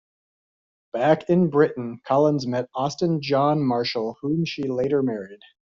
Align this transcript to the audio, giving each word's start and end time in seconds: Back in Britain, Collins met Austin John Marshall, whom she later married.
Back 0.93 1.29
in 1.29 1.51
Britain, 1.51 2.01
Collins 2.03 2.47
met 2.47 2.71
Austin 2.73 3.21
John 3.21 3.61
Marshall, 3.61 4.17
whom 4.23 4.45
she 4.45 4.63
later 4.63 5.03
married. 5.03 5.41